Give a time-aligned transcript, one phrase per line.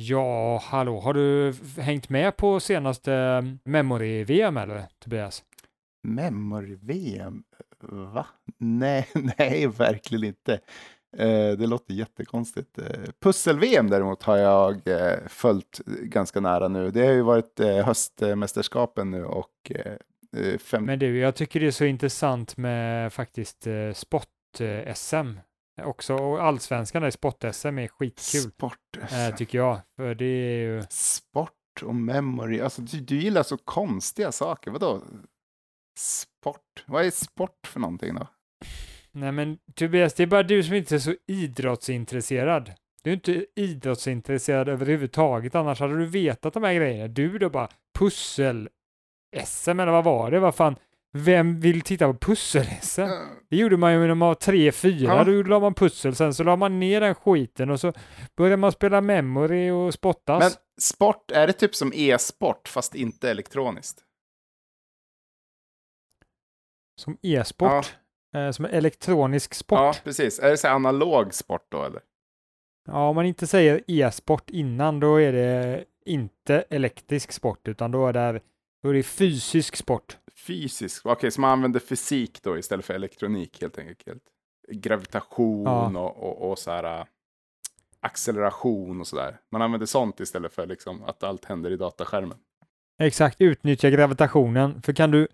[0.00, 5.44] Ja, hallå, har du hängt med på senaste Memory-VM eller Tobias?
[6.02, 7.42] Memory-VM?
[7.80, 8.26] Va?
[8.58, 9.08] Nej,
[9.38, 10.52] nej, verkligen inte.
[11.16, 12.78] Eh, det låter jättekonstigt.
[12.78, 12.84] Eh,
[13.20, 16.90] Pussel-VM däremot har jag eh, följt ganska nära nu.
[16.90, 19.92] Det har ju varit eh, höstmästerskapen nu och eh,
[20.42, 20.84] eh, fem...
[20.84, 25.38] Men du, jag tycker det är så intressant med faktiskt eh, sport-SM
[25.84, 26.14] också.
[26.14, 28.78] Och allsvenskan i sport-SM är skitkul, Sport.
[29.12, 29.80] eh, tycker jag.
[29.96, 30.82] För det är ju...
[30.90, 31.52] Sport
[31.82, 32.60] och memory.
[32.60, 34.70] Alltså, du, du gillar så konstiga saker.
[34.70, 35.02] Vadå?
[35.98, 36.84] Sport?
[36.86, 38.26] Vad är sport för någonting då?
[39.12, 42.72] Nej men Tobias, det är bara du som inte är så idrottsintresserad.
[43.02, 47.08] Du är inte idrottsintresserad överhuvudtaget, annars hade du vetat de här grejerna.
[47.08, 50.40] Du då bara pussel-SM eller vad var det?
[50.40, 50.76] Vad fan?
[51.12, 53.08] Vem vill titta på pussel-SM?
[53.50, 55.14] Det gjorde man ju när man var tre, fyra.
[55.14, 55.24] Ja.
[55.24, 57.92] Då la man pussel, sen så la man ner den skiten och så
[58.36, 60.42] började man spela memory och spottas.
[60.42, 60.50] Men
[60.80, 64.04] sport, är det typ som e-sport fast inte elektroniskt?
[67.00, 67.96] Som e-sport.
[68.34, 69.78] Eh, som elektronisk sport.
[69.78, 70.38] Ja, precis.
[70.38, 72.00] Är det så analog sport då eller?
[72.86, 78.06] Ja, om man inte säger e-sport innan, då är det inte elektrisk sport, utan då
[78.06, 78.40] är det,
[78.82, 80.18] då är det fysisk sport.
[80.46, 81.06] Fysisk?
[81.06, 84.22] Okej, så man använder fysik då istället för elektronik helt enkelt.
[84.72, 86.00] Gravitation Ja.
[86.00, 87.04] och, och, och så här äh,
[88.00, 89.40] acceleration och sådär.
[89.52, 92.38] Man använder sånt istället för liksom att allt händer i dataskärmen.
[93.02, 94.82] Exakt, utnyttja gravitationen.
[94.82, 95.28] För kan du,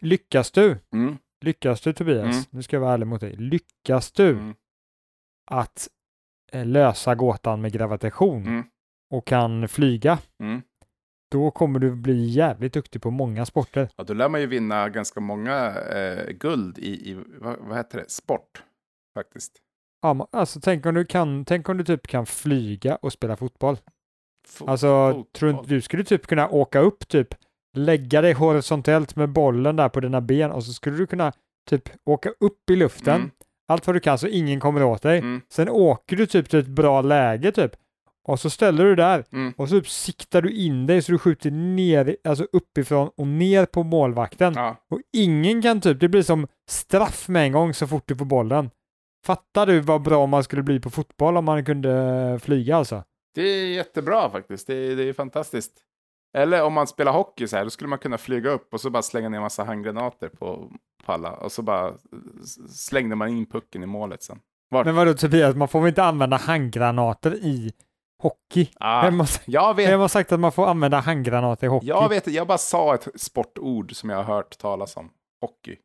[0.00, 1.18] lyckas du, Mm.
[1.44, 2.44] lyckas du Tobias, Mm.
[2.50, 4.54] nu ska jag vara ärlig mot dig, lyckas du Mm.
[5.50, 5.88] att
[6.52, 8.64] eh, lösa gåtan med gravitation Mm.
[9.10, 10.62] och kan flyga, Mm.
[11.30, 13.88] Då kommer du bli jävligt duktig på många sporter.
[13.96, 17.98] Ja, då lär man ju vinna ganska många eh, guld i, i vad, vad heter
[17.98, 18.62] det, sport
[19.18, 19.52] faktiskt.
[20.02, 23.76] Ja, alltså tänk om du kan, tänk om du typ kan flyga och spela fotboll.
[24.48, 25.24] Fo- Alltså, fotboll.
[25.32, 27.28] tror inte du skulle typ kunna åka upp typ,
[27.76, 31.32] lägga dig horisontellt med bollen där på dina ben och så skulle du kunna
[31.70, 33.30] typ åka upp i luften, Mm.
[33.68, 35.18] allt vad du kan så ingen kommer åt dig.
[35.18, 35.40] Mm.
[35.48, 37.72] Sen åker du typ till ett bra läge typ
[38.28, 39.54] och så ställer du där Mm.
[39.56, 43.66] och så typ siktar du in dig så du skjuter ner, alltså uppifrån och ner
[43.66, 44.54] på målvakten.
[44.56, 44.76] Ja.
[44.90, 48.24] Och ingen kan typ, det blir som straff med en gång så fort du får
[48.24, 48.70] bollen.
[49.26, 53.04] Fattar du vad bra man skulle bli på fotboll om man kunde flyga alltså?
[53.34, 54.66] Det är jättebra faktiskt.
[54.66, 55.72] Det är, det är fantastiskt.
[56.36, 58.90] Eller om man spelar hockey så här, då skulle man kunna flyga upp och så
[58.90, 60.72] bara slänga ner massa handgranater på,
[61.04, 61.32] på alla.
[61.32, 61.92] Och så bara
[62.70, 64.38] slängde man in pucken i målet sen.
[64.70, 64.86] Vart?
[64.86, 67.72] Men vadå Tobias, man får väl inte använda handgranater i
[68.22, 68.70] hockey?
[68.74, 71.86] Ah, Vem, har, jag vet, vem har sagt att man får använda handgranater i hockey?
[71.86, 75.10] jag vet, jag bara sa ett sportord som jag har hört talas om.
[75.40, 75.76] Hockey.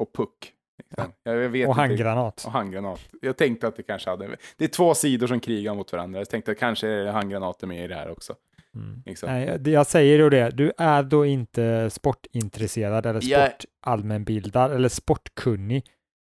[0.00, 0.52] Och puck.
[0.90, 1.12] Liksom.
[1.22, 2.44] Jag, vet och handgranat.
[2.46, 3.00] Och handgranat.
[3.20, 4.36] Jag tänkte att det kanske hade...
[4.56, 6.20] Det är två sidor som krigar mot varandra.
[6.20, 8.34] Jag tänkte att kanske är handgranater med i det här också.
[8.74, 9.02] Mm.
[9.06, 9.28] Liksom.
[9.30, 15.84] Nej, jag säger då det, du är då inte sportintresserad eller sportallmänbildad eller sportkunnig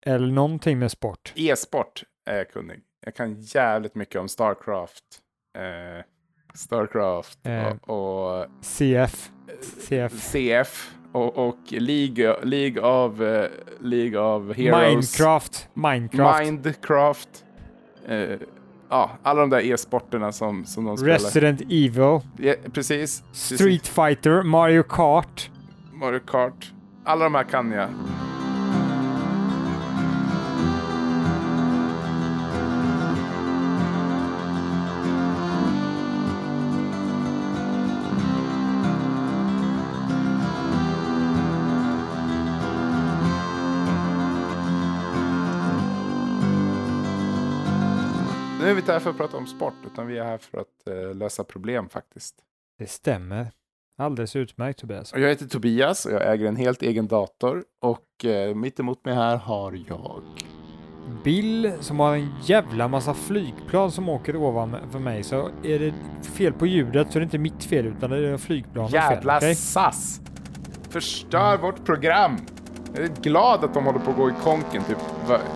[0.07, 1.33] eller någonting med sport.
[1.37, 2.81] E-sport är jag kunnig.
[3.05, 5.05] Jag kan jävligt mycket om Starcraft.
[5.59, 6.05] Eh,
[6.55, 7.77] Starcraft Eh.
[7.83, 9.31] och, och CF.
[9.89, 10.13] CF.
[10.33, 13.47] CF och, och League, League of, eh,
[13.81, 15.19] League of Heroes.
[15.19, 15.69] Minecraft.
[15.75, 16.41] Minecraft.
[16.45, 17.45] Minecraft.
[18.09, 18.39] Eh,
[18.91, 21.13] ja, alla de där e-sporterna som, som de spelar.
[21.15, 21.97] Resident Evil.
[21.99, 22.73] Ja, precis.
[22.73, 23.23] precis.
[23.59, 24.43] Street Fighter.
[24.43, 25.51] Mario Kart.
[25.93, 26.73] Mario Kart.
[27.05, 27.89] Alla de här kan jag.
[48.73, 50.89] Är vi inte här för att prata om sport, utan vi är här för att
[50.89, 52.35] eh, lösa problem faktiskt.
[52.79, 53.47] Det stämmer.
[53.99, 55.13] Alldeles utmärkt Tobias.
[55.17, 57.65] Jag heter Tobias och jag äger en helt egen dator.
[57.81, 60.23] Och eh, mitt emot mig här har jag...
[61.25, 66.53] Bill som har en jävla massa flygplan som åker ovanför mig så är det fel
[66.53, 69.01] på ljudet så är det inte mitt fel utan det är flygplanens fel.
[69.01, 69.55] Jävla okej?
[69.55, 70.21] SAS!
[70.91, 72.37] Förstör vårt program!
[72.95, 74.99] Jag är glad att de håller på att gå i konken typ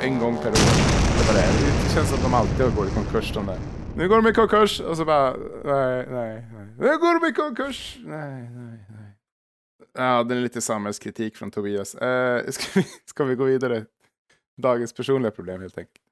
[0.00, 1.05] en gång per år.
[1.18, 1.46] Det, vad det.
[1.84, 3.58] det känns som att de alltid går i konkurs de där.
[3.96, 6.66] Nu går de i konkurs och så bara nej, nej, nej.
[6.78, 7.96] Nu går de i konkurs!
[8.04, 9.12] Nej, nej, nej.
[9.92, 11.94] Ja, det är lite samhällskritik från Tobias.
[11.94, 13.84] Eh, ska, vi, ska vi gå vidare?
[14.62, 16.04] Dagens personliga problem helt enkelt.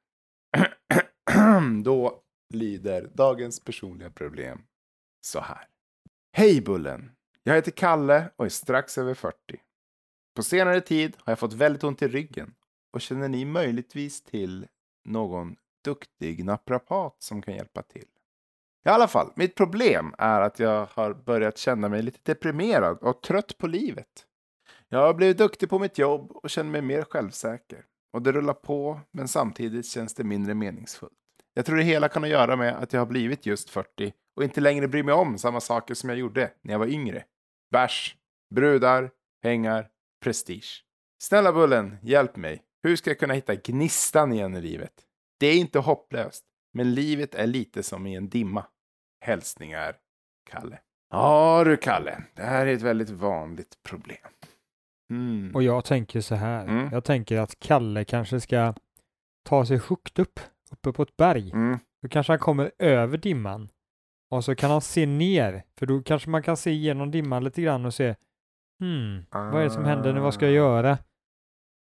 [1.84, 2.20] Då
[2.54, 4.62] lyder dagens personliga problem
[5.20, 5.66] så här.
[6.32, 7.10] Hej Bullen!
[7.42, 9.36] Jag heter Kalle och är strax över 40.
[10.36, 12.54] På senare tid har jag fått väldigt ont i ryggen
[12.92, 14.66] och känner ni möjligtvis till
[15.04, 18.08] någon duktig naprapat som kan hjälpa till?
[18.86, 23.22] I alla fall, mitt problem är att jag har börjat känna mig lite deprimerad och
[23.22, 24.26] trött på livet.
[24.88, 27.84] Jag har blivit duktig på mitt jobb och känner mig mer självsäker.
[28.12, 31.12] Och det rullar på, men samtidigt känns det mindre meningsfullt.
[31.54, 34.12] Jag tror det hela kan ha att göra med att jag har blivit just 40
[34.36, 37.24] och inte längre bryr mig om samma saker som jag gjorde när jag var yngre.
[37.70, 38.16] Bärs,
[38.54, 39.10] brudar,
[39.42, 39.88] pengar,
[40.24, 40.84] prestige.
[41.22, 42.62] Snälla Bullen, hjälp mig.
[42.84, 44.92] Hur ska jag kunna hitta gnistan igen i livet?
[45.40, 48.66] Det är inte hopplöst, men livet är lite som i en dimma.
[49.24, 49.96] Hälsningar,
[50.50, 50.78] Kalle.
[51.10, 54.28] Ja du Kalle, det här är ett väldigt vanligt problem.
[55.10, 55.54] Mm.
[55.54, 56.66] Och jag tänker så här.
[56.66, 56.88] Mm.
[56.92, 58.74] Jag tänker att Kalle kanske ska
[59.44, 60.40] ta sig högt upp,
[60.72, 61.50] uppe på ett berg.
[61.50, 61.78] Mm.
[62.02, 63.68] Då kanske han kommer över dimman.
[64.30, 67.62] Och så kan han se ner, för då kanske man kan se igenom dimman lite
[67.62, 68.14] grann och se
[68.80, 70.56] hmm, vad är det som händer nu, vad ska jag Ah.
[70.56, 70.98] göra?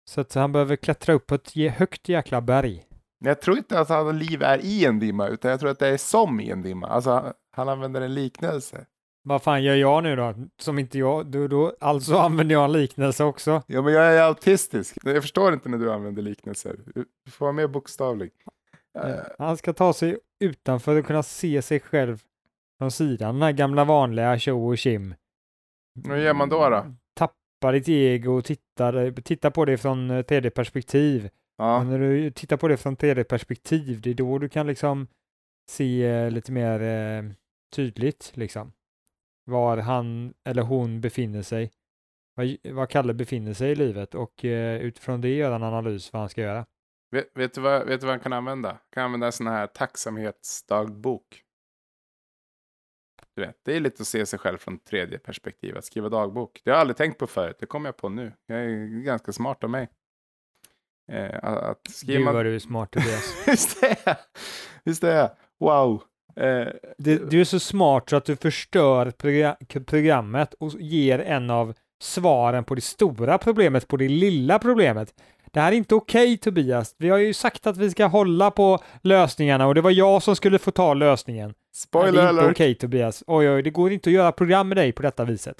[0.09, 2.85] Så att han behöver klättra upp på ett högt jäkla berg.
[3.19, 5.89] Jag tror inte att hans liv är i en dimma, utan jag tror att det
[5.89, 6.87] är som i en dimma.
[6.87, 8.87] Alltså, han, han använder en liknelse.
[9.23, 10.35] Vad fan gör jag nu då?
[10.59, 13.63] Som inte jag, då, då, alltså använder jag en liknelse också.
[13.67, 14.97] Ja, men jag är autistisk.
[15.05, 16.77] Jag förstår inte när du använder liknelser.
[16.95, 18.31] Du får vara mer bokstavlig.
[18.99, 22.23] Eh, Han ska ta sig utanför och kunna se sig själv
[22.79, 25.15] från sidan, den här gamla vanliga tjo och kim.
[25.95, 26.85] Vad gör man då, då?
[27.61, 31.31] Tappa ditt ego och titta, titta på det från eh, tredje perspektiv.
[31.57, 31.79] ja.
[31.79, 35.07] Och när du tittar på det från tredje perspektiv, det är då du kan liksom
[35.69, 37.31] se eh, lite mer eh,
[37.75, 38.73] tydligt liksom
[39.49, 41.73] var han eller hon befinner sig,
[42.35, 46.23] vad, vad Kalle befinner sig i livet och eh, utifrån det göra en analys vad
[46.23, 46.67] han ska göra.
[47.11, 48.69] Vet, vet, du vad, vet du vad han kan använda?
[48.69, 51.43] Han kan använda en sån här tacksamhetsdagbok.
[53.39, 56.61] Du vet, det är lite att se sig själv från tredje perspektiv, att skriva dagbok.
[56.65, 58.33] Det har jag aldrig tänkt på förut, det kommer jag på nu.
[58.47, 59.89] Jag är ganska smart av mig.
[61.13, 62.19] Eh, att- skriva...
[62.19, 63.35] Gud vad du är smart Tobias.
[63.47, 64.17] Visst är jag!
[64.85, 65.31] Visst är jag!
[65.61, 66.03] Wow!
[66.37, 66.69] Eh,
[66.99, 71.75] Du, du är så smart så att du förstör progra- programmet och ger en av
[72.03, 75.15] svaren på det stora problemet på det lilla problemet.
[75.53, 76.95] Det här är inte okej Tobias.
[76.99, 80.37] Vi har ju sagt att vi ska hålla på lösningarna och det var jag som
[80.37, 81.55] skulle få ta lösningen.
[81.75, 82.53] spoiler det är inte alert!
[82.53, 83.25] okej Tobias.
[83.27, 85.57] Oj, oj, det går inte att göra program med dig på detta viset.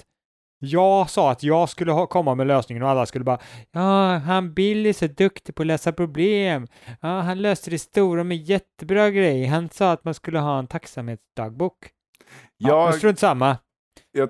[0.61, 3.39] Jag sa att jag skulle ha, komma med lösningen och alla skulle bara
[3.71, 6.67] Ja, han Bill är så duktig på att lösa problem.
[7.01, 9.45] Ja, han löste det stora med jättebra grej.
[9.45, 11.75] Han sa att man skulle ha en tacksamhetsdagbok.
[12.57, 13.57] Ja, Jag, men strunt samma.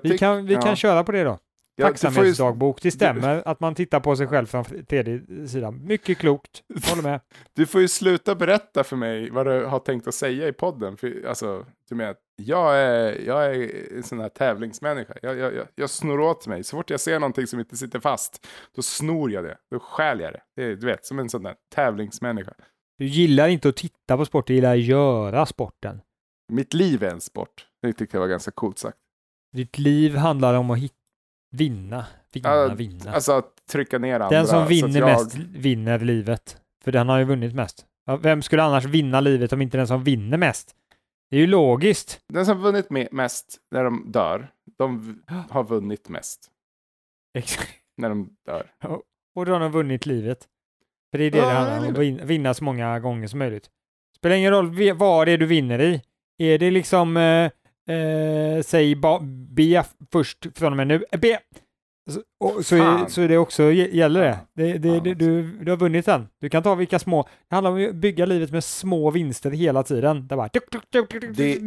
[0.02, 0.60] Vi kan, vi ja.
[0.60, 1.38] kan köra på det då.
[1.76, 2.82] Ja, du Tacksamhetsdagbok.
[2.82, 5.86] Det stämmer att man tittar på sig själv från tredje sidan.
[5.86, 6.62] Mycket klokt.
[6.88, 7.20] Håller med.
[7.52, 10.96] Du får ju sluta berätta för mig vad du har tänkt att säga i podden.
[10.96, 15.14] För, alltså, du menar, jag är, jag är en sån här tävlingsmänniska.
[15.22, 16.64] Jag, jag, jag, jag snor åt mig.
[16.64, 18.46] Så fort jag ser någonting som inte sitter fast,
[18.76, 19.56] då snor jag det.
[19.70, 20.42] Då stjäl jag det.
[20.56, 22.52] det är, du vet, som en sån där tävlingsmänniska.
[22.98, 26.00] Du gillar inte att titta på sport, du gillar att göra sporten.
[26.52, 27.66] Mitt liv är en sport.
[27.82, 28.98] Det tyckte jag var ganska coolt sagt.
[29.52, 30.92] Ditt liv handlar om att hit,
[31.50, 33.12] vinna, vinna, Ja, vinna.
[33.12, 34.28] Alltså att trycka ner andra.
[34.38, 36.56] den som vinner jag, mest vinner livet.
[36.84, 37.86] För den har ju vunnit mest.
[38.20, 40.74] Vem skulle annars vinna livet om inte den som vinner mest?
[41.30, 42.20] Det är ju logiskt.
[42.28, 46.50] Den som vunnit me- mest när de dör, de har vunnit mest
[47.38, 47.70] Exakt.
[47.96, 48.66] när de dör.
[49.34, 50.46] Och då har de vunnit livet.
[51.10, 53.70] För det är det Ja, det handlar om, att vinna så många gånger som möjligt.
[54.16, 56.02] Spelar ingen roll vad det är du vinner i.
[56.38, 57.50] Är det liksom, eh,
[57.88, 59.20] eh, säg ba-
[59.56, 61.38] B först från och med nu, eh, Be
[62.40, 64.38] och, så, är, så är det också, gä- gäller det.
[64.54, 66.28] det, det, det du, du har vunnit den.
[66.40, 69.82] Du kan ta vilka små, det handlar om att bygga livet med små vinster hela
[69.82, 70.28] tiden.
[70.28, 70.48] Det, bara,
[71.36, 71.58] Det-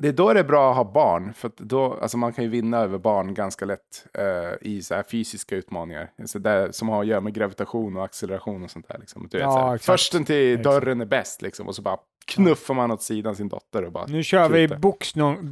[0.00, 2.50] Det är då det är bra att ha barn, för då, alltså man kan ju
[2.50, 6.10] vinna över barn ganska lätt eh, i så här fysiska utmaningar.
[6.24, 8.98] Så där, som har att göra med gravitation och acceleration och sånt där.
[9.00, 9.28] Liksom.
[9.30, 11.96] Du vet, Ja, så här, försten till dörren är bäst, liksom, och så bara
[12.26, 14.06] knuffar man åt sidan sin dotter och bara...
[14.06, 14.80] Nu kör vi Kuta.
[14.80, 15.42] boxno-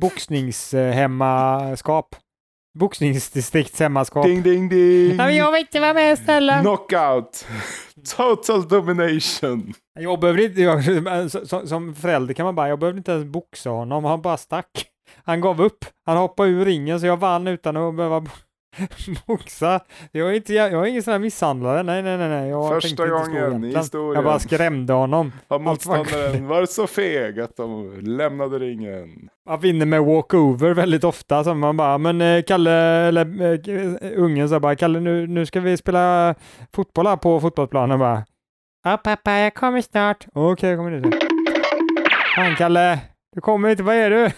[0.94, 2.16] boxningshemmaskap.
[2.78, 4.26] Boxningsdistriktshemmaskap.
[4.26, 5.16] Ding, ding, ding!
[5.16, 6.60] Men jag vill inte vara med snälla.
[6.60, 7.46] Knockout!
[8.16, 9.72] Total domination!
[10.00, 13.70] Jag behöver inte, jag, som, som förälder kan man bara, jag behövde inte ens boxa
[13.70, 14.86] honom, han bara stack.
[15.24, 18.26] Han gav upp, han hoppade ur ringen så jag vann utan att behöva
[19.26, 19.80] boxa.
[20.12, 22.28] Jag är, inte, jag är ingen sån här misshandlare, nej nej nej.
[22.28, 22.48] nej.
[22.48, 24.14] Jag Första gången i historien.
[24.14, 25.32] Jag bara skrämde honom.
[25.48, 29.28] Har motståndaren varit så feg att de lämnade ringen?
[29.48, 34.48] Man vinner med walkover väldigt ofta, så man bara, men eh, Kalle, eller eh, ungen
[34.48, 36.34] sa bara, Kalle nu, nu ska vi spela
[36.74, 38.24] fotboll här på fotbollsplanen bara.
[38.84, 40.26] Ja pappa, jag kommer snart.
[40.32, 41.10] Okej, jag kommer nu.
[42.36, 42.98] Fan Kalle,
[43.34, 44.30] du kommer inte, vad är du?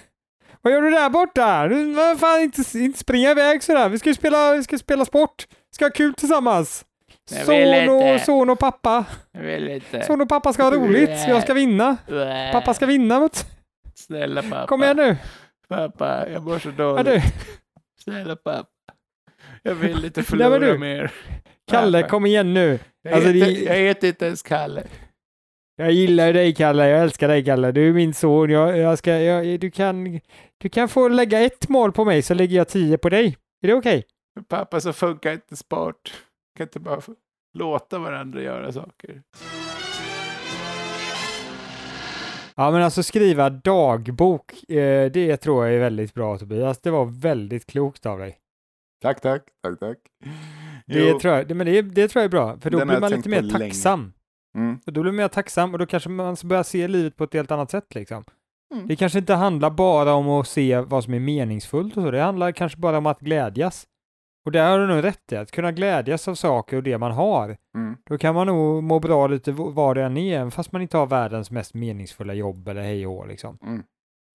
[0.66, 1.68] Vad gör du där borta?
[1.68, 3.88] Du, fan, inte, inte springa iväg sådär.
[3.88, 5.46] Vi ska ju spela, vi ska spela sport.
[5.50, 6.84] Vi ska ha kul tillsammans.
[7.30, 9.04] Jag Son och, son och pappa.
[9.32, 10.02] Jag vill inte.
[10.04, 11.10] Son och pappa ska ha roligt.
[11.28, 11.96] Jag ska vinna.
[12.52, 13.46] Pappa ska vinna mot...
[13.94, 14.66] Snälla pappa.
[14.66, 15.16] Kom igen nu!
[15.68, 17.06] Pappa, jag mår så Ja, dåligt.
[17.06, 17.20] du.
[18.04, 18.68] Snälla pappa.
[19.62, 20.78] Jag vill inte Nej, förlora du.
[20.78, 21.10] mer.
[21.70, 22.10] Kalle, Pappa.
[22.10, 22.78] kom igen nu!
[23.02, 24.82] Jag, Alltså, heter, jag heter inte ens Kalle.
[25.78, 27.72] Jag gillar dig Kalle, jag älskar dig Kalle.
[27.72, 28.50] Du är min son.
[28.50, 30.20] Jag, jag ska, jag, du, kan,
[30.58, 33.36] du kan få lägga ett mål på mig så lägger jag tio på dig.
[33.62, 34.04] Är det okej?
[34.34, 36.22] För pappa så funkar inte sport.
[36.56, 37.00] Kan inte bara
[37.54, 39.22] låta varandra göra saker.
[42.54, 46.80] Ja men alltså skriva dagbok, eh, det tror jag är väldigt bra Tobias.
[46.80, 48.38] Det var väldigt klokt av dig.
[49.02, 49.98] Tack, tack, tack, tack.
[50.86, 51.18] Det Jo.
[51.20, 53.10] tror, jag, det, men det, det tror jag är bra, för då Den blir man
[53.10, 54.12] lite mer tacksam.
[54.56, 54.78] Mm.
[54.86, 57.34] Och då blir man mer tacksam och då kanske man börjar se livet på ett
[57.34, 58.24] helt annat sätt liksom.
[58.74, 58.86] Mm.
[58.86, 62.20] Det kanske inte handlar bara om att se vad som är meningsfullt och så, det
[62.20, 63.86] handlar kanske bara om att glädjas.
[64.46, 67.12] Och där har du nog rätt i, att kunna glädjas av saker och det man
[67.12, 67.56] har.
[67.76, 67.96] Mm.
[68.10, 70.96] Då kan man nog må bra lite var det än är, även fast man inte
[70.96, 73.58] har världens mest meningsfulla jobb eller hej och liksom.
[73.62, 73.82] Mm.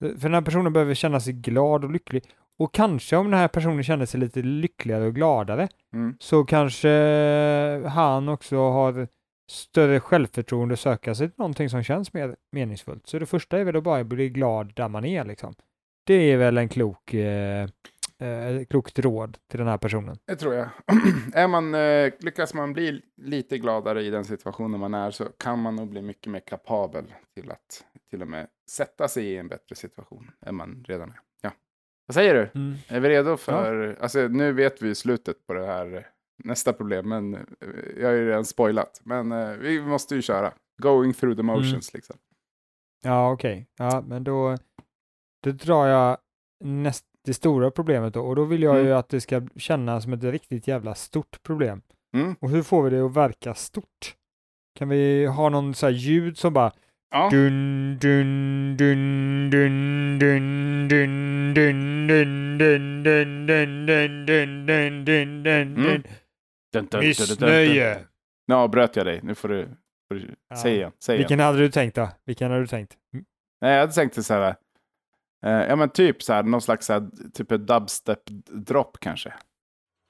[0.01, 2.23] För den här personen behöver känna sig glad och lycklig.
[2.57, 6.15] Och kanske om den här personen känner sig lite lyckligare och gladare Mm.
[6.19, 6.89] så kanske
[7.87, 9.07] han också har
[9.51, 13.07] större självförtroende söka sig till någonting som känns mer meningsfullt.
[13.07, 15.55] Så det första är väl att bara bli glad där man är liksom.
[16.03, 17.69] Det är väl en klok, eh,
[18.19, 20.17] eh, klokt råd till den här personen.
[20.25, 20.69] Det tror jag.
[21.33, 25.59] är man, eh, lyckas man bli lite gladare i den situationen man är så kan
[25.59, 29.47] man nog bli mycket mer kapabel till att till och med sätta sig i en
[29.47, 31.19] bättre situation än man redan är.
[31.41, 31.51] Ja.
[32.05, 32.75] Vad säger du?
[32.95, 33.97] Är vi redo för...
[34.01, 36.07] Alltså, nu vet vi slutet på det här
[36.43, 37.39] nästa problem, men eh,
[37.99, 39.01] jag har ju redan spoilat.
[39.03, 40.53] Men eh, vi måste ju köra.
[40.81, 42.15] Going through the motions liksom.
[43.03, 43.67] Ja, okej.
[43.77, 44.57] Ja, men då,
[45.43, 46.17] då drar jag
[46.63, 48.21] näst, det stora problemet då.
[48.21, 48.87] Och då vill jag Mm.
[48.87, 51.81] ju att det ska kännas som ett riktigt jävla stort problem.
[52.15, 52.35] Mm.
[52.39, 54.15] Och hur får vi det att verka stort?
[54.79, 56.71] Kan vi ha någon så här ljud som bara
[57.13, 57.29] Ja.
[57.31, 65.43] dun dun dun dun dun dun dun dun dun dun dun dun dun dun dun
[65.43, 65.83] dun Mm.
[65.83, 66.03] dun
[66.73, 66.99] Dun, dun.
[66.99, 67.99] Missnöje.
[68.47, 69.19] Nu avbröt jag dig.
[69.23, 69.67] Nu får du...
[70.07, 70.55] Får du Ja.
[70.55, 70.91] Säg igen.
[71.03, 71.19] Säg igen.
[71.27, 72.09] Vilken hade du tänkt då?
[72.25, 72.97] Vilken hade du tänkt?
[73.13, 73.25] Mm.
[73.61, 74.55] Nej, jag hade tänkt så här.
[75.45, 79.33] Eh, ja, men typ så här, någon slags så här, typ ett dubstep-dropp kanske.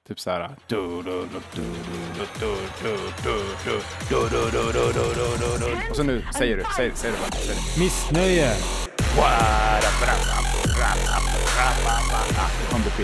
[0.08, 0.50] Typ så här.
[5.90, 7.30] Och så nu säger du, säg, säg det bara.
[7.30, 7.80] Säg det.
[7.80, 8.52] Missnöje.
[12.74, 13.02] Om du.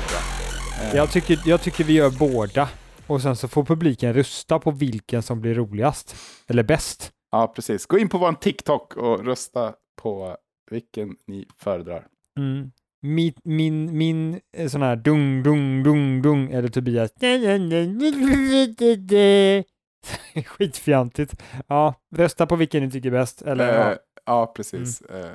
[0.85, 2.69] Eh, Jag tycker, jag tycker vi gör båda.
[3.09, 6.17] Och sen så får publiken rösta på vilken som blir roligast.
[6.47, 7.13] Eller bäst.
[7.31, 7.87] Ja, precis.
[7.87, 10.37] Gå in på vår TikTok och rösta på
[10.71, 12.07] vilken ni föredrar.
[12.39, 12.71] Mm.
[13.03, 17.11] Min, min, min eh, sån här dung, dung, dung, dung det Tobias.
[20.47, 21.43] Skitfjantigt.
[21.67, 23.43] Ja, rösta på vilken ni tycker bäst.
[23.43, 23.97] Eller, Eh, ja,
[24.27, 25.03] ja, precis.
[25.03, 25.31] Eh,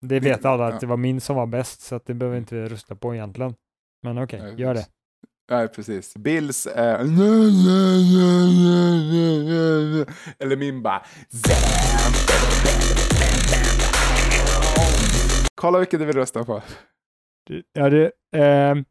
[0.00, 0.74] det vet alla ja.
[0.74, 3.54] att det var min som var bäst, så att det behöver inte rösta på egentligen.
[4.02, 4.86] Men okej, Nej, gör det.
[5.50, 6.14] Nej, precis.
[6.16, 6.98] Bills är...
[10.38, 11.02] Eller min bara...
[15.54, 16.62] Kolla vilken du vill rösta på.
[17.72, 18.84] Ja, det, ehm,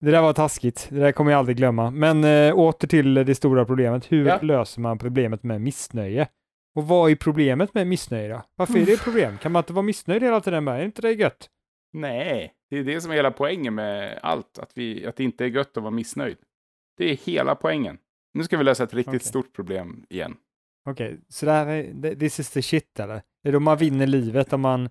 [0.00, 0.86] det där var taskigt.
[0.90, 1.90] Det där kommer jag aldrig glömma.
[1.90, 4.12] Men äh, åter till det stora problemet.
[4.12, 4.38] Hur Ja.
[4.42, 6.28] löser man problemet med missnöje?
[6.76, 8.42] Och vad är problemet med missnöje då?
[8.56, 9.38] Varför är det ett problem?
[9.38, 10.64] Kan man inte vara missnöjd hela tiden?
[10.64, 10.78] Bara?
[10.78, 11.48] Är inte det gött?
[11.92, 14.58] Nej, det är det som är hela poängen med allt.
[14.58, 16.36] Att, vi, att det inte är gött att vara missnöjd.
[16.96, 17.98] Det är hela poängen.
[18.34, 19.20] Nu ska vi lösa ett riktigt Okej.
[19.28, 20.36] stort problem igen.
[20.90, 23.14] Okej, så det här är, det- this is the shit eller?
[23.14, 24.90] Är det då man vinner livet om man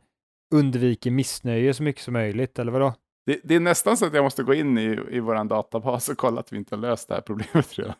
[0.56, 2.94] undviker missnöje så mycket som möjligt, eller vadå?
[3.26, 6.18] Det, det är nästan så att jag måste gå in i, i vår databas och
[6.18, 7.94] kolla att vi inte har löst det här problemet redan.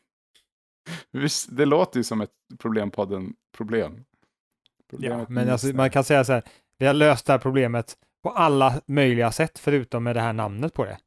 [1.50, 3.94] Det låter ju som ett problempodden-problem.
[3.98, 6.44] Ja, Problemet med men alltså, man kan säga så här,
[6.78, 10.74] vi har löst det här problemet på alla möjliga sätt förutom med det här namnet
[10.74, 10.98] på det.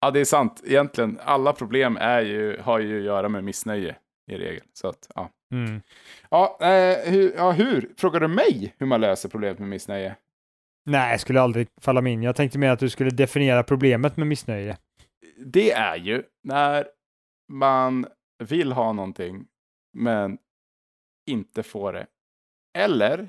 [0.00, 0.62] Ja, det är sant.
[0.64, 3.96] Egentligen, alla problem är ju, har ju att göra med missnöje
[4.30, 4.64] i regel.
[4.72, 5.30] Så att, ja.
[5.52, 5.82] Mm.
[6.30, 7.92] Ja, eh, hur, ja, hur?
[7.96, 10.16] Frågar du mig hur man löser problemet med missnöje?
[10.84, 12.22] Nej, jag skulle aldrig falla mig in.
[12.22, 14.78] Jag tänkte mer att du skulle definiera problemet med missnöje.
[15.46, 16.86] Det är ju när
[17.52, 18.06] man
[18.44, 19.46] vill ha någonting
[19.92, 20.38] men
[21.26, 22.06] inte får det.
[22.78, 23.28] Eller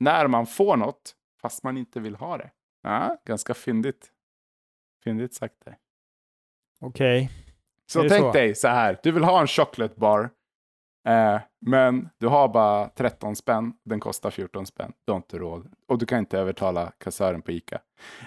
[0.00, 2.50] när man får något fast man inte vill ha det.
[2.82, 4.10] Ja, ganska fyndigt.
[5.04, 5.76] Fyndigt sagt det.
[6.80, 7.30] Okej.
[7.86, 8.32] Så Är det tänk så?
[8.32, 10.30] dig så här, du vill ha en chocolate bar,
[11.08, 15.72] eh, men du har bara 13 spänn, den kostar 14 spänn, du har inte råd
[15.88, 17.80] och du kan inte övertala kassören på ICA.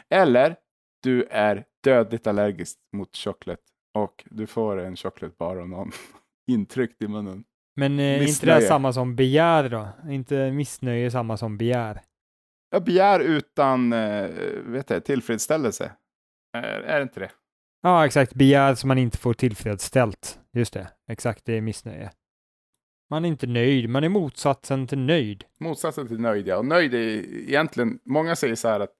[0.10, 0.56] Eller
[1.04, 3.58] du är dödligt allergisk mot choklad
[3.94, 5.92] och du får en chocolate bar av någon
[6.52, 7.44] intryckt i munnen.
[7.76, 9.88] Men eh, inte det samma som begär då?
[10.10, 12.02] Inte missnöje samma som begär?
[12.74, 14.30] Ja, begär utan eh,
[14.66, 15.92] vet jag, tillfredsställelse.
[16.54, 17.32] Är, är det inte det?
[17.82, 18.34] Ja, exakt.
[18.34, 20.40] Begär som man inte får tillfredsställt.
[20.54, 20.88] Just det.
[21.08, 22.12] Exakt, det är missnöje.
[23.10, 23.90] Man är inte nöjd.
[23.90, 25.44] Man är motsatsen till nöjd.
[25.60, 26.58] Motsatsen till nöjd, ja.
[26.58, 27.00] Och nöjd är
[27.50, 28.94] egentligen, många säger så här att,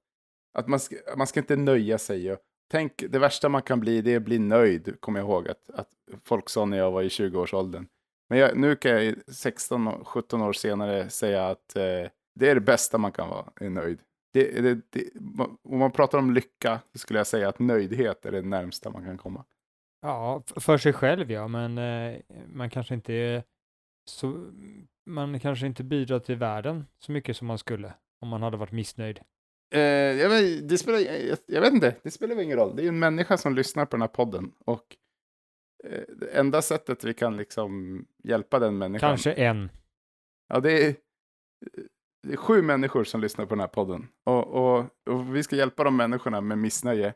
[0.58, 2.32] att man, ska, man ska inte nöja sig.
[2.32, 2.38] Och
[2.70, 5.70] tänk, det värsta man kan bli, det är att bli nöjd, kommer jag ihåg att,
[5.70, 5.88] att
[6.24, 7.86] folk sa när jag var i 20-årsåldern.
[8.28, 12.98] Men jag, nu kan jag 16-17 år senare säga att eh, det är det bästa
[12.98, 13.98] man kan vara, är nöjd.
[14.32, 15.10] Det, det, det,
[15.62, 19.04] om man pratar om lycka så skulle jag säga att nöjdhet är det närmsta man
[19.04, 19.44] kan komma.
[20.02, 23.42] Ja, för sig själv ja, men eh, man kanske inte är
[24.04, 24.50] så,
[25.06, 28.72] man kanske inte bidrar till världen så mycket som man skulle om man hade varit
[28.72, 29.20] missnöjd.
[29.74, 32.76] Eh, jag, vet, det spelar, jag, jag, vet inte, det spelar ingen roll.
[32.76, 34.96] Det är en människa som lyssnar på den här podden och
[35.84, 39.10] eh, det enda sättet vi kan liksom hjälpa den människan.
[39.10, 39.70] Kanske en.
[40.48, 40.94] Ja, det är,
[42.24, 44.08] det är sju människor som lyssnar på den här podden.
[44.24, 44.78] Och, och,
[45.10, 47.14] och vi ska hjälpa de människorna med missnöje.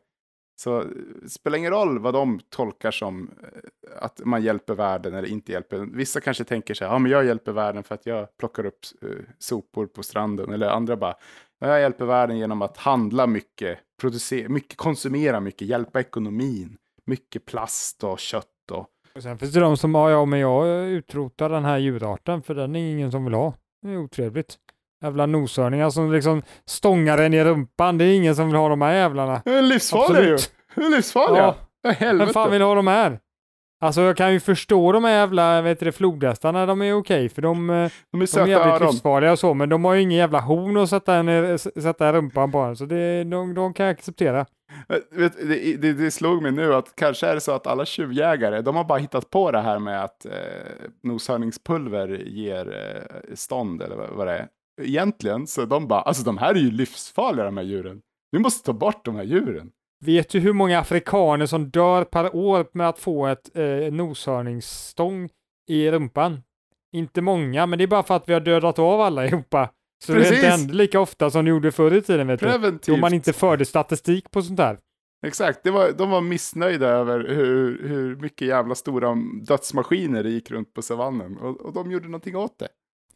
[0.60, 0.84] Så
[1.22, 5.52] det spelar ingen roll vad de tolkar som eh, att man hjälper världen eller inte
[5.52, 5.78] hjälper.
[5.78, 8.78] Vissa kanske tänker så här, ja men jag hjälper världen för att jag plockar upp
[9.02, 10.52] eh, sopor på stranden.
[10.52, 11.14] Eller andra bara,
[11.58, 16.76] jag hjälper världen genom att handla mycket, producera, mycket, konsumera mycket, hjälpa ekonomin.
[17.04, 18.86] Mycket plast och kött och...
[19.14, 22.54] och sen finns det de som, ja, ja men jag utrotar den här djurarten för
[22.54, 23.54] den är ingen som vill ha.
[23.82, 24.58] Det är otrevligt.
[25.02, 27.98] Jävla noshörningar som liksom stångar en i rumpan.
[27.98, 29.42] Det är ingen som vill ha de här jävlarna.
[29.44, 30.36] Det är livsfarliga ju.
[30.74, 31.54] Det är livsfarliga.
[31.82, 31.90] Ja.
[31.90, 32.24] Helvete.
[32.24, 33.18] Vem fan vill ha de här?
[33.80, 37.42] Alltså jag kan ju förstå de här jävla vet du, flodhästarna, de är okej för
[37.42, 38.90] de, eh, de är, söta de är jävligt öron.
[38.90, 42.52] livsfarliga och så, men de har ju ingen jävla horn att sätta, en, sätta rumpan
[42.52, 44.46] på så det, de, de kan jag acceptera.
[45.10, 48.62] Vet, det, det, det, slog mig nu att kanske är det så att alla tjuvjägare,
[48.62, 50.32] de har bara hittat på det här med att eh,
[51.02, 54.46] noshörningspulver ger eh, stånd eller vad, vad det är
[54.78, 58.00] egentligen så de bara, alltså de här är ju livsfarliga de här djuren.
[58.30, 59.70] Vi måste ta bort de här djuren.
[60.04, 65.28] Vet du hur många afrikaner som dör per år med att få ett eh, noshörningsstång
[65.68, 66.42] i rumpan?
[66.92, 69.70] Inte många, men det är bara för att vi har dödat av alla Europa.
[70.04, 70.30] Så Precis.
[70.30, 72.86] det inte händer lika ofta som det gjorde förr i tiden, vet Preventivt.
[72.86, 72.92] du.
[72.92, 74.78] Då man inte förde statistik på sånt där.
[75.26, 80.50] Exakt, det var, de var missnöjda över hur, hur mycket jävla stora dödsmaskiner det gick
[80.50, 81.36] runt på savannen.
[81.38, 82.68] Och, och de gjorde någonting åt det.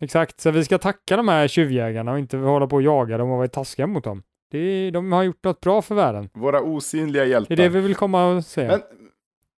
[0.03, 3.31] Exakt, så vi ska tacka de här tjuvjägarna och inte hålla på och jaga dem
[3.31, 4.23] och vara taskiga mot dem.
[4.51, 6.31] Det, de har gjort något bra för världen.
[6.35, 7.57] Våra osynliga hjältar.
[7.57, 8.69] Det är det vi vill komma och säga.
[8.69, 8.83] Men,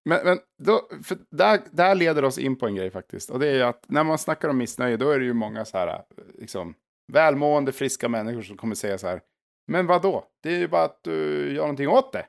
[0.06, 3.29] men, men då, för där, där leder oss in på en grej faktiskt.
[3.29, 5.77] Och det är att när man snackar om missnöje, då är det ju många så
[5.77, 6.01] här,
[6.39, 6.73] liksom,
[7.13, 9.21] välmående, friska människor som kommer säga så här.
[9.67, 10.23] Men vad då?
[10.43, 11.12] Det är ju bara att du
[11.53, 12.25] gör någonting åt det.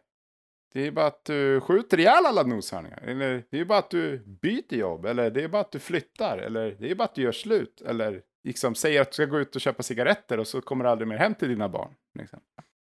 [0.75, 3.03] Det är bara att du skjuter ihjäl alla noshörningar.
[3.03, 5.07] Eller det är bara att du byter jobb.
[5.07, 6.39] Eller det är bara att du flyttar.
[6.39, 7.83] Eller det är bara att du gör slut.
[7.87, 10.91] Eller liksom säger att du ska gå ut och köpa cigaretter och så kommer du
[10.91, 11.95] aldrig mer hem till dina barn.
[12.19, 12.41] Liksom.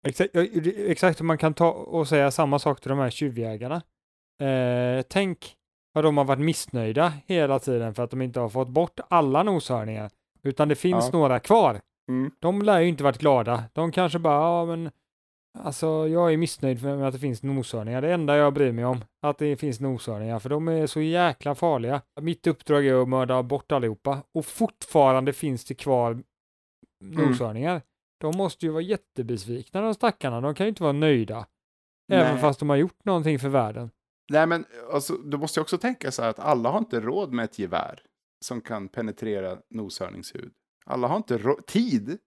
[0.07, 0.35] Exakt,
[0.77, 3.81] exakt, man kan ta och säga samma sak till de här tjuvjägarna.
[4.41, 5.55] Eh, tänk
[5.93, 9.43] vad de har varit missnöjda hela tiden för att de inte har fått bort alla
[9.43, 10.11] noshörningar.
[10.43, 11.19] Utan det finns ja.
[11.19, 11.81] några kvar.
[12.09, 12.31] Mm.
[12.39, 13.63] De lär ju inte varit glada.
[13.73, 14.91] De kanske bara, ja men
[15.63, 18.01] Alltså, jag är missnöjd med att det finns noshörningar.
[18.01, 21.55] Det enda jag bryr mig om, att det finns noshörningar, för de är så jäkla
[21.55, 22.01] farliga.
[22.21, 26.23] Mitt uppdrag är att mörda bort allihopa och fortfarande finns det kvar mm.
[27.01, 27.71] noshörningar.
[27.71, 27.81] Mm.
[28.19, 30.41] De måste ju vara jättebesvikna de stackarna.
[30.41, 31.45] De kan ju inte vara nöjda.
[32.07, 32.19] Nej.
[32.19, 33.91] Även fast de har gjort någonting för världen.
[34.29, 37.33] Nej, men alltså, du måste ju också tänka så här att alla har inte råd
[37.33, 38.01] med ett gevär
[38.45, 40.51] som kan penetrera noshörningshud.
[40.85, 42.17] Alla har inte tid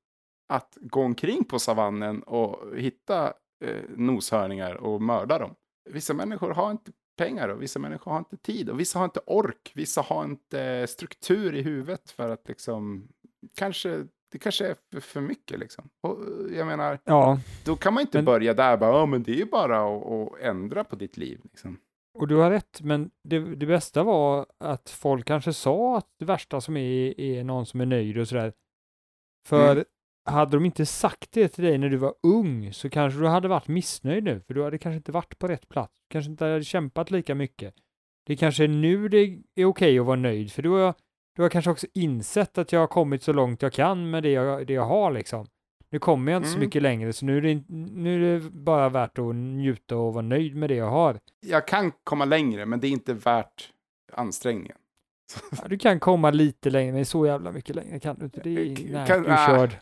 [0.51, 3.33] att gå omkring på savannen och hitta
[3.65, 5.55] eh, noshörningar och mörda dem.
[5.91, 9.21] Vissa människor har inte pengar och vissa människor har inte tid och vissa har inte
[9.27, 9.73] ork.
[9.75, 13.09] Vissa har inte struktur i huvudet för att liksom
[13.55, 15.91] kanske det kanske är för, mycket liksom.
[16.01, 16.19] Och
[16.57, 19.47] jag menar, ja, då kan man inte men, börja där bara, ja men det är
[19.47, 21.79] bara att, att ändra på ditt liv liksom.
[22.19, 26.25] Och du har rätt, men det, det, bästa var att folk kanske sa att det
[26.25, 28.53] värsta som är, är någon som är nöjd och sådär.
[29.49, 29.85] För mm
[30.25, 33.49] hade de inte sagt det till dig när du var ung så kanske du hade
[33.49, 36.01] varit missnöjd nu, för du hade kanske inte varit på rätt plats.
[36.01, 37.75] Du kanske inte hade kämpat lika mycket.
[38.27, 40.95] Det kanske är nu det är okej okay att vara nöjd, för du har,
[41.37, 44.31] du har kanske också insett att jag har kommit så långt jag kan med det
[44.31, 45.47] jag, det jag har liksom.
[45.93, 46.55] Nu kommer jag inte mm.
[46.55, 50.15] så mycket längre, så nu är, det, nu är det bara värt att njuta och
[50.15, 51.19] vara nöjd med det jag har.
[51.47, 53.71] Jag kan komma längre, men det är inte värt
[54.13, 54.77] ansträngningen.
[55.51, 58.41] Ja, du kan komma lite längre, men så jävla mycket längre kan du inte.
[58.41, 59.77] Det är, nej, kan, du är körd.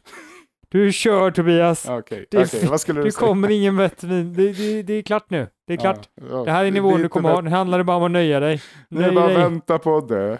[0.68, 1.88] Du är körd Tobias.
[1.88, 2.66] Okay, okay.
[2.68, 3.26] vad skulle du det säga?
[3.28, 5.46] kommer ingen bättre, det, det, det, är klart nu.
[5.66, 6.08] Det är klart.
[6.14, 6.44] Ja, ja.
[6.44, 7.40] Det här är nivån du kommer ha.
[7.40, 8.62] Nu handlar det bara om att nöja dig.
[8.88, 9.36] Nu är bara dig.
[9.36, 10.36] vänta på att dö.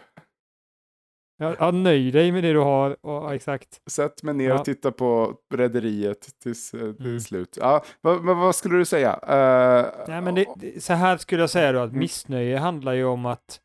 [1.40, 2.96] Ja, ja, nöj dig med det du har.
[3.02, 3.90] Ja, exakt.
[3.90, 7.20] Sätt mig ner och titta på Rederiet tills eh, det är Mm.
[7.20, 7.58] slut.
[7.60, 9.12] Ja, vad, vad, skulle du säga?
[9.22, 11.98] Eh, Nej, men det, det, så här skulle jag säga då att Mm.
[11.98, 13.60] missnöje handlar ju om att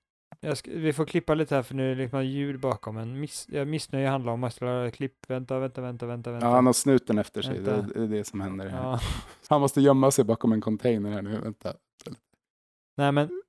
[0.58, 3.48] ska, vi får klippa lite här för nu är det liksom ljud bakom men miss,
[3.48, 6.48] missnöje handlar om att ställa klipp, vänta, vänta, vänta, vänta, vänta.
[6.48, 7.60] Ja, han har snuten efter sig.
[7.60, 7.94] Det, Vänta.
[7.94, 8.68] det är det som händer.
[8.68, 8.84] Här.
[8.84, 9.00] Ja.
[9.50, 11.40] Han måste gömma sig bakom en container här nu.
[11.40, 11.74] Vänta.
[12.98, 13.44] Nej, men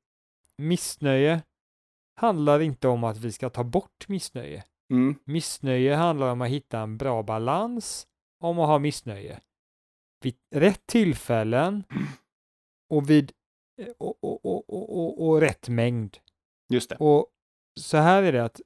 [0.59, 1.43] missnöje
[2.17, 4.65] handlar inte om att vi ska ta bort missnöje.
[4.91, 5.15] Mm.
[5.25, 8.07] Missnöje handlar om att hitta en bra balans
[8.41, 9.41] om att ha missnöje.
[10.23, 11.85] Vid rätt tillfällen
[12.91, 13.33] och vid
[13.99, 16.17] och, och, och, och, och rätt mängd.
[16.69, 16.97] Just det.
[16.97, 17.27] Och
[17.81, 18.61] så här är det att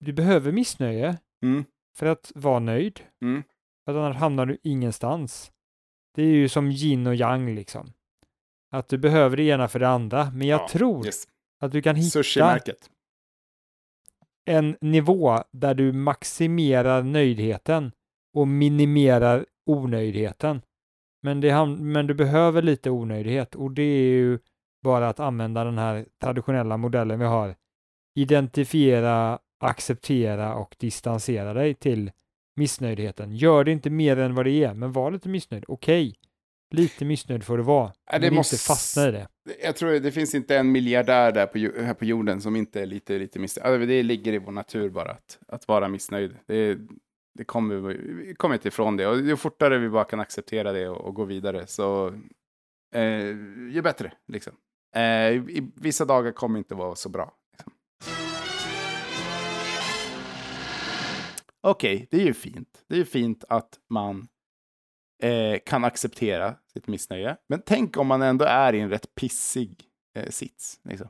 [0.00, 1.64] du behöver missnöje Mm.
[1.96, 3.00] för att vara nöjd.
[3.22, 3.42] Mm.
[3.84, 5.52] För att annars hamnar du ingenstans.
[6.14, 7.92] Det är ju som yin och yang liksom.
[8.70, 10.30] Att du behöver det ena för det andra.
[10.30, 11.28] Men jag Ja, tror Yes.
[11.60, 12.08] att du kan hitta
[14.44, 17.92] en nivå där du maximerar nöjdheten
[18.34, 20.62] och minimerar onöjdheten.
[21.22, 24.38] Men, det, men du behöver lite onöjdhet och det är ju
[24.84, 27.54] bara att använda den här traditionella modellen vi har.
[28.18, 32.10] Identifiera, acceptera och distansera dig till
[32.56, 33.36] missnöjdheten.
[33.36, 35.64] Gör det inte mer än vad det är, men var lite missnöjd.
[35.68, 36.14] Okej,
[36.74, 37.92] lite missnöjd får du vara.
[38.12, 39.28] Ja, det men måste- inte fastna i det.
[39.62, 42.86] Jag tror det finns inte en miljardär där på, här på jorden som inte är
[42.86, 43.66] lite, lite missnöjd.
[43.66, 46.36] Alltså, det ligger i vår natur bara att, att vara missnöjd.
[46.46, 46.78] Det,
[47.38, 47.74] det kommer,
[48.26, 49.06] vi kommer inte ifrån det.
[49.06, 52.08] Och ju fortare vi bara kan acceptera det och, och gå vidare så
[52.94, 53.26] eh,
[53.74, 54.12] ju bättre.
[54.28, 54.52] Liksom.
[54.94, 57.32] Eh, i, vissa dagar kommer inte vara så bra.
[57.52, 57.72] Liksom.
[61.60, 62.84] Okej, det är ju fint.
[62.88, 64.28] Det är ju fint att man
[65.22, 67.36] eh, kan acceptera sitt missnöje.
[67.48, 69.84] Men tänk om man ändå är i en rätt pissig
[70.18, 70.80] eh, sits.
[70.84, 71.08] Liksom.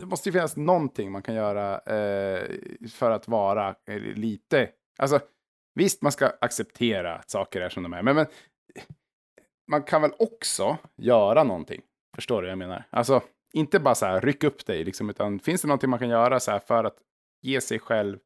[0.00, 2.48] Det måste ju finnas någonting man kan göra eh,
[2.88, 4.70] för att vara eh, lite...
[4.98, 5.20] Alltså,
[5.74, 8.26] visst, man ska acceptera att saker är som de är, men, men
[9.70, 11.82] man kan väl också göra någonting.
[12.14, 12.84] Förstår du vad jag menar?
[12.90, 13.22] Alltså,
[13.52, 16.40] inte bara så här, ryck upp dig, liksom, utan finns det någonting man kan göra
[16.40, 16.96] så här för att
[17.42, 18.18] ge sig själv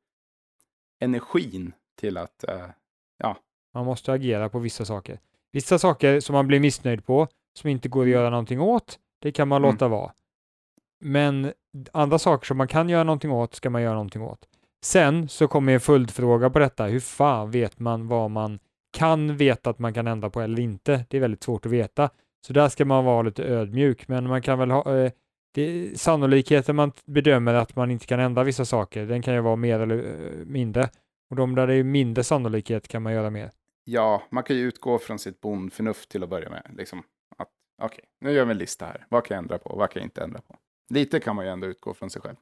[1.00, 2.66] energin till att eh,
[3.74, 5.20] Man måste agera på vissa saker.
[5.52, 9.32] Vissa saker som man blir missnöjd på, som inte går att göra någonting åt, det
[9.32, 9.72] kan man Mm.
[9.74, 10.12] låta vara.
[11.00, 11.52] Men
[11.92, 14.48] andra saker som man kan göra någonting åt, ska man göra någonting åt.
[14.84, 16.86] Sen så kommer en följdfråga på detta.
[16.86, 18.58] Hur fan vet man vad man
[18.92, 21.04] kan veta att man kan ändra på eller inte?
[21.08, 22.10] Det är väldigt svårt att veta.
[22.46, 25.12] Så där ska man vara lite ödmjuk, men man kan väl ha eh,
[25.52, 29.56] det, sannolikheten man bedömer att man inte kan ändra vissa saker, den kan ju vara
[29.56, 30.88] mer eller eh, mindre.
[31.30, 33.50] Och de där det är mindre sannolikhet kan man göra mer.
[33.84, 36.70] Ja, man kan ju utgå från sitt bondförnuft till att börja med.
[36.76, 37.02] Liksom,
[37.36, 37.48] att,
[37.82, 39.06] Okej, nu gör vi en lista här.
[39.08, 39.76] Vad kan jag ändra på?
[39.76, 40.56] Vad kan jag inte ändra på?
[40.90, 42.36] Lite kan man ju ändå utgå från sig själv.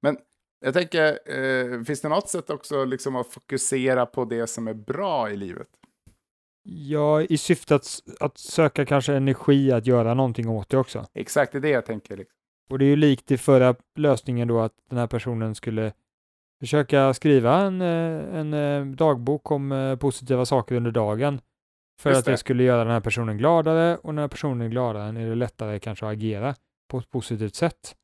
[0.00, 0.18] Men
[0.60, 4.74] jag tänker, eh, finns det något sätt också liksom att fokusera på det som är
[4.74, 5.68] bra i livet?
[6.72, 11.06] Ja, i syfte att, att söka kanske energi att göra någonting åt det också.
[11.14, 12.16] Exakt, det är det jag tänker.
[12.16, 12.36] Liksom.
[12.70, 15.92] Och det är ju likt i förra lösningen då att den här personen skulle
[16.60, 21.40] försöka skriva en, eh, en eh, dagbok om eh, positiva saker under dagen.
[22.00, 22.36] För Just att det det.
[22.36, 26.06] skulle göra den här personen gladare och när personen är gladare är det lättare kanske
[26.06, 26.54] att agera
[26.90, 27.94] på ett positivt sätt.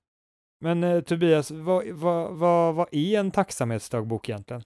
[0.61, 4.63] Men eh, Tobias, vad, vad, vad, vad är en tacksamhetsdagbok egentligen?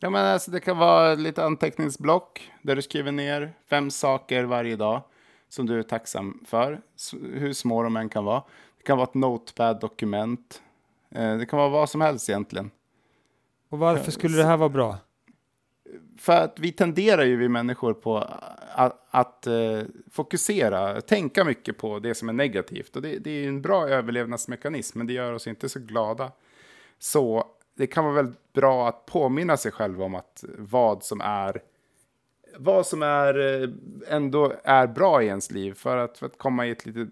[0.00, 4.76] Ja, men alltså, det kan vara lite anteckningsblock där du skriver ner fem saker varje
[4.76, 5.02] dag
[5.48, 6.80] som du är tacksam för,
[7.34, 8.42] hur små de än kan vara.
[8.78, 10.62] Det kan vara ett notepad-dokument.
[11.10, 12.70] Eh, det kan vara vad som helst egentligen.
[13.68, 14.96] Och varför skulle det här vara bra?
[16.18, 18.18] För att vi tenderar ju, vi människor, på
[18.74, 22.96] att, att eh, fokusera, tänka mycket på det som är negativt.
[22.96, 26.32] Och det, det är en bra överlevnadsmekanism, men det gör oss inte så glada.
[26.98, 27.44] Så
[27.76, 31.62] det kan vara väldigt bra att påminna sig själv om att vad som är
[32.58, 33.68] vad som är eh,
[34.08, 37.08] ändå är bra i ens liv för att, för att komma i ett lite,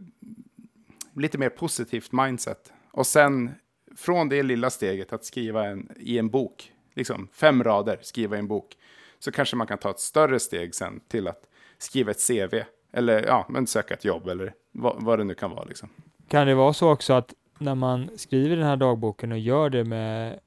[1.14, 2.72] lite mer positivt mindset.
[2.90, 3.54] Och sen
[3.96, 8.38] från det lilla steget att skriva en, i en bok, liksom fem rader, skriva i
[8.38, 8.76] en bok,
[9.18, 11.42] så kanske man kan ta ett större steg sen till att
[11.78, 15.50] skriva ett CV eller ja, men söka ett jobb eller vad, vad det nu kan
[15.50, 15.64] vara.
[15.64, 15.88] Liksom.
[16.28, 19.84] Kan det vara så också att när man skriver den här dagboken och gör det
[19.84, 20.40] med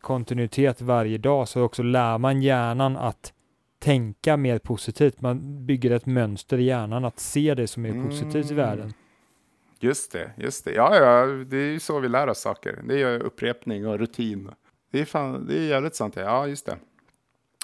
[0.00, 3.32] kontinuitet varje dag så också lär man hjärnan att
[3.78, 5.20] tänka mer positivt.
[5.20, 8.56] Man bygger ett mönster i hjärnan att se det som är positivt i Mm.
[8.66, 8.92] världen.
[9.80, 10.72] Just det, just det.
[10.72, 12.82] Ja, ja, det är ju så vi lär oss saker.
[12.88, 14.50] Det är upprepning och rutin.
[14.92, 16.16] Det är, fan, det är jävligt sant.
[16.16, 16.76] Ja, just det.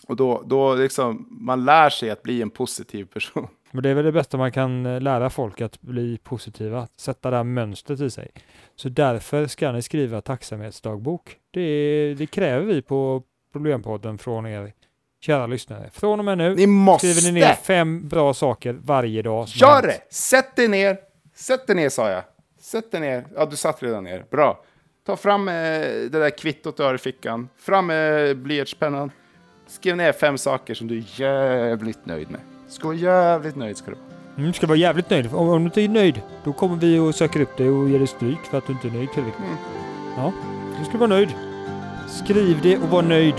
[0.08, 3.48] Och då, då liksom, man lär sig att bli en positiv person.
[3.70, 7.00] Men det är väl det bästa man kan eh, lära folk att bli positiva, att
[7.00, 8.30] sätta det här mönstret i sig.
[8.76, 11.36] Så därför ska ni skriva tacksamhetsdagbok.
[11.50, 14.72] Det, det kräver vi på Problempodden från er
[15.20, 15.90] kära lyssnare.
[15.92, 17.06] Från och med nu Ni måste!
[17.06, 19.46] skriver ni ner fem bra saker varje dag.
[19.48, 20.14] Gör det!
[20.14, 20.96] Sätt dig ner!
[21.34, 22.22] Sätt dig ner sa jag.
[22.60, 23.26] Sätt dig ner.
[23.34, 24.24] Ja, du satt redan ner.
[24.30, 24.64] Bra.
[25.06, 27.48] Ta fram eh, det där kvittot du har i fickan.
[27.58, 29.10] Fram med blyertspennan.
[29.66, 32.40] Skriv ner fem saker som du är jävligt nöjd med.
[32.68, 34.15] Ska vara jävligt nöjd ska du vara.
[34.36, 35.34] Mm, Du ska vara jävligt nöjd.
[35.34, 37.98] Om, om du inte är nöjd, då kommer vi och söker upp dig och ger
[37.98, 39.38] dig stryk för att du inte är nöjd tillräckligt.
[39.46, 39.56] Mm.
[40.16, 40.32] Ja,
[40.78, 41.28] du ska vara nöjd.
[42.24, 43.34] Skriv det och var nöjd.